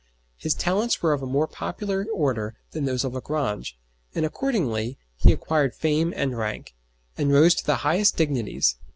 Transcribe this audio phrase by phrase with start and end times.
[0.35, 3.77] His talents were of a more popular order than those of Lagrange,
[4.15, 6.73] and accordingly he acquired fame and rank,
[7.19, 8.77] and rose to the highest dignities.